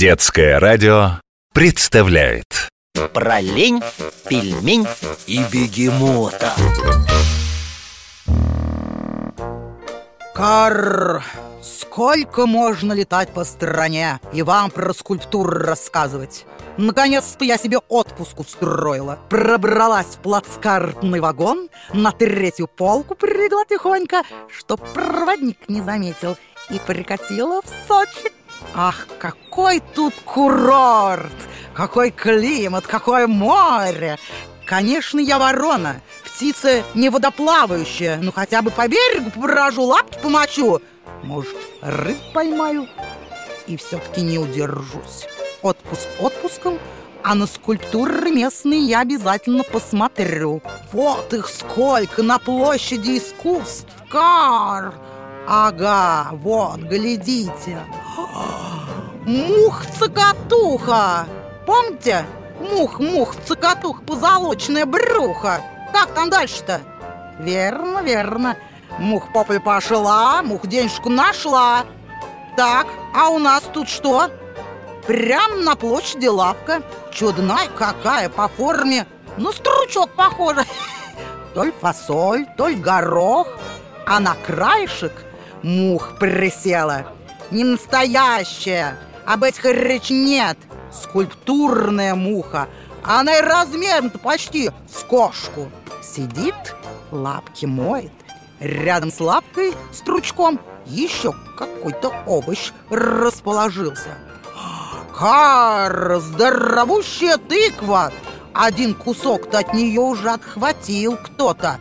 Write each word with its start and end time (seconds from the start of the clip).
Детское 0.00 0.58
радио 0.58 1.20
представляет 1.52 2.70
Про 3.12 3.38
лень, 3.38 3.82
пельмень 4.26 4.86
и 5.26 5.40
бегемота 5.52 6.54
Карр, 10.34 11.22
сколько 11.62 12.46
можно 12.46 12.94
летать 12.94 13.34
по 13.34 13.44
стране 13.44 14.20
и 14.32 14.40
вам 14.40 14.70
про 14.70 14.94
скульптуры 14.94 15.66
рассказывать? 15.66 16.46
Наконец-то 16.78 17.44
я 17.44 17.58
себе 17.58 17.76
отпуск 17.90 18.40
устроила. 18.40 19.18
Пробралась 19.28 20.16
в 20.16 20.20
плацкартный 20.20 21.20
вагон, 21.20 21.68
на 21.92 22.12
третью 22.12 22.68
полку 22.68 23.14
прилегла 23.16 23.66
тихонько, 23.66 24.22
чтоб 24.48 24.80
проводник 24.94 25.68
не 25.68 25.82
заметил, 25.82 26.38
и 26.70 26.78
прикатила 26.86 27.60
в 27.60 27.66
Сочи. 27.86 28.39
Ах, 28.74 29.06
какой 29.18 29.82
тут 29.94 30.14
курорт! 30.24 31.32
Какой 31.74 32.10
климат, 32.10 32.86
какое 32.86 33.26
море! 33.26 34.18
Конечно, 34.64 35.18
я 35.18 35.38
ворона, 35.38 36.00
птица 36.24 36.84
не 36.94 37.08
водоплавающая, 37.08 38.18
но 38.18 38.30
хотя 38.30 38.62
бы 38.62 38.70
по 38.70 38.86
берегу 38.86 39.30
поброжу, 39.30 39.82
лапки 39.82 40.18
помочу. 40.22 40.80
Может, 41.24 41.56
рыб 41.82 42.18
поймаю? 42.32 42.88
И 43.66 43.76
все-таки 43.76 44.20
не 44.20 44.38
удержусь. 44.38 45.26
Отпуск 45.62 46.08
отпуском, 46.20 46.78
а 47.22 47.34
на 47.34 47.46
скульптуры 47.46 48.30
местные 48.30 48.80
я 48.80 49.00
обязательно 49.00 49.64
посмотрю. 49.64 50.62
Вот 50.92 51.34
их 51.34 51.48
сколько 51.48 52.22
на 52.22 52.38
площади 52.38 53.18
искусств! 53.18 53.88
Кар! 54.08 54.94
Ага, 55.52 56.28
вот, 56.34 56.78
глядите. 56.78 57.76
Мух-цокотуха! 59.26 61.26
Помните? 61.66 62.24
Мух-мух, 62.60 63.34
цокотух, 63.44 64.04
позолоченное 64.04 64.86
брюхо. 64.86 65.60
Как 65.92 66.14
там 66.14 66.30
дальше-то? 66.30 66.82
Верно, 67.40 67.98
верно. 67.98 68.56
Мух 69.00 69.32
по 69.32 69.42
пошла, 69.42 70.40
мух 70.44 70.68
денежку 70.68 71.08
нашла. 71.08 71.84
Так, 72.56 72.86
а 73.12 73.30
у 73.30 73.40
нас 73.40 73.64
тут 73.72 73.88
что? 73.88 74.30
Прям 75.08 75.64
на 75.64 75.74
площади 75.74 76.28
лавка. 76.28 76.80
Чудная 77.10 77.66
какая 77.76 78.28
по 78.28 78.46
форме. 78.46 79.04
Ну, 79.36 79.50
стручок 79.50 80.10
похоже. 80.10 80.64
То 81.54 81.64
ли 81.64 81.72
фасоль, 81.80 82.46
то 82.56 82.68
ли 82.68 82.76
горох. 82.76 83.48
А 84.06 84.20
на 84.20 84.36
краешек 84.46 85.12
мух 85.62 86.18
присела. 86.18 87.06
Не 87.50 87.64
настоящая. 87.64 88.98
Об 89.26 89.44
этих 89.44 89.64
речь 89.64 90.10
нет. 90.10 90.58
Скульптурная 90.92 92.14
муха. 92.14 92.68
Она 93.02 93.38
и 93.38 93.42
размером-то 93.42 94.18
почти 94.18 94.70
с 94.88 95.02
кошку. 95.04 95.70
Сидит, 96.02 96.54
лапки 97.10 97.66
моет. 97.66 98.12
Рядом 98.58 99.10
с 99.10 99.20
лапкой, 99.20 99.72
стручком, 99.92 100.60
еще 100.84 101.34
какой-то 101.56 102.12
овощ 102.26 102.72
расположился. 102.90 104.18
Кар, 105.16 106.18
здоровущая 106.20 107.36
тыква! 107.36 108.12
Один 108.52 108.94
кусок-то 108.94 109.58
от 109.58 109.74
нее 109.74 110.00
уже 110.00 110.30
отхватил 110.30 111.16
кто-то. 111.16 111.78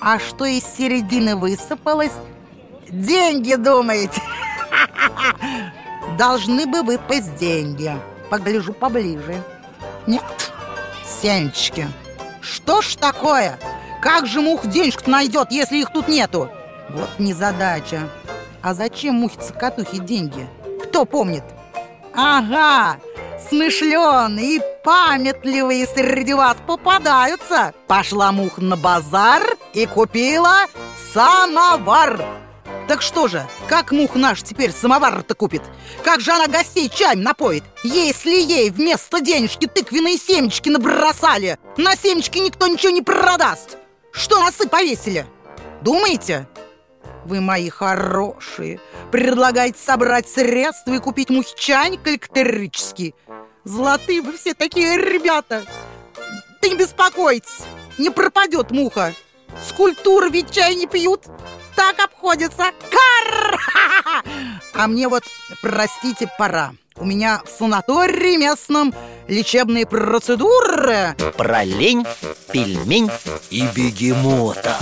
А 0.00 0.18
что 0.18 0.44
из 0.44 0.64
середины 0.64 1.36
высыпалось? 1.36 2.12
Деньги, 2.92 3.54
думаете? 3.54 4.20
Должны 6.18 6.66
бы 6.66 6.82
выпасть 6.82 7.34
деньги. 7.36 7.90
Погляжу 8.28 8.74
поближе. 8.74 9.42
Нет, 10.06 10.22
семечки. 11.06 11.88
Что 12.42 12.82
ж 12.82 12.96
такое? 12.96 13.58
Как 14.02 14.26
же 14.26 14.42
мух 14.42 14.66
денежку 14.66 15.10
найдет, 15.10 15.50
если 15.50 15.78
их 15.78 15.90
тут 15.90 16.08
нету? 16.08 16.50
Вот 16.90 17.08
незадача. 17.18 18.10
А 18.60 18.74
зачем 18.74 19.14
мухе-цокотухе 19.14 19.98
деньги? 19.98 20.46
Кто 20.84 21.06
помнит? 21.06 21.44
Ага, 22.14 22.98
смышленые 23.48 24.56
и 24.56 24.60
памятливые 24.84 25.86
среди 25.86 26.34
вас 26.34 26.58
попадаются. 26.66 27.72
Пошла 27.86 28.32
муха 28.32 28.60
на 28.60 28.76
базар 28.76 29.42
и 29.72 29.86
купила 29.86 30.66
самовар. 31.14 32.22
Так 32.92 33.00
что 33.00 33.26
же, 33.26 33.48
как 33.70 33.90
мух 33.90 34.16
наш 34.16 34.42
теперь 34.42 34.70
самовар-то 34.70 35.34
купит? 35.34 35.62
Как 36.04 36.20
же 36.20 36.30
она 36.30 36.46
гостей 36.46 36.90
чаем 36.90 37.22
напоит? 37.22 37.64
Если 37.82 38.34
ей 38.34 38.68
вместо 38.68 39.22
денежки 39.22 39.66
тыквенные 39.66 40.18
семечки 40.18 40.68
набросали, 40.68 41.58
на 41.78 41.96
семечки 41.96 42.36
никто 42.36 42.66
ничего 42.66 42.92
не 42.92 43.00
продаст. 43.00 43.78
Что 44.12 44.40
носы 44.40 44.68
повесили? 44.68 45.24
Думаете? 45.80 46.46
Вы 47.24 47.40
мои 47.40 47.70
хорошие. 47.70 48.78
Предлагаете 49.10 49.78
собрать 49.78 50.28
средства 50.28 50.92
и 50.92 50.98
купить 50.98 51.30
мухи 51.30 51.54
чайник 51.56 52.06
электрический. 52.06 53.14
Золотые 53.64 54.20
вы 54.20 54.36
все 54.36 54.52
такие 54.52 54.98
ребята. 54.98 55.64
Да 56.60 56.68
не 56.68 56.76
беспокойтесь, 56.76 57.62
не 57.96 58.10
пропадет 58.10 58.70
муха. 58.70 59.14
Скульптуры 59.66 60.28
ведь 60.28 60.50
чай 60.50 60.74
не 60.74 60.86
пьют 60.86 61.22
так 61.74 61.98
обходится. 62.22 62.64
Кар! 62.90 63.58
А 64.74 64.86
мне 64.86 65.06
вот, 65.06 65.22
простите, 65.60 66.30
пора. 66.38 66.72
У 66.96 67.04
меня 67.04 67.42
в 67.44 67.48
санатории 67.50 68.36
местном 68.36 68.94
лечебные 69.28 69.86
процедуры. 69.86 71.14
Про 71.36 71.64
лень, 71.64 72.06
пельмень 72.52 73.10
и 73.50 73.66
бегемота 73.74 74.78